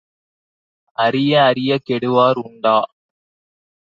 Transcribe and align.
அறிய 0.97 1.43
அறியக் 1.43 1.85
கெடுவார் 1.89 2.39
உண்டா? 2.43 2.77